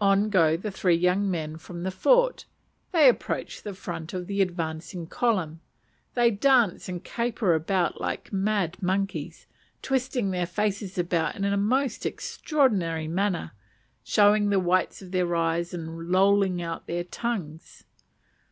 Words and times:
On 0.00 0.30
go 0.30 0.56
the 0.56 0.70
three 0.70 0.94
young 0.94 1.28
men 1.28 1.56
from 1.56 1.82
the 1.82 1.90
fort. 1.90 2.44
They 2.92 3.08
approach 3.08 3.64
the 3.64 3.74
front 3.74 4.14
of 4.14 4.28
the 4.28 4.40
advancing 4.40 5.08
column; 5.08 5.58
they 6.14 6.30
dance 6.30 6.88
and 6.88 7.02
caper 7.02 7.52
about 7.56 8.00
like 8.00 8.32
mad 8.32 8.80
monkeys, 8.80 9.48
twisting 9.82 10.30
their 10.30 10.46
faces 10.46 10.98
about 10.98 11.34
in 11.34 11.42
the 11.42 11.56
most 11.56 12.06
extraordinary 12.06 13.08
manner, 13.08 13.54
showing 14.04 14.50
the 14.50 14.60
whites 14.60 15.02
of 15.02 15.10
their 15.10 15.34
eyes, 15.34 15.74
and 15.74 16.10
lolling 16.10 16.62
out 16.62 16.86
their 16.86 17.02
tongues. 17.02 17.82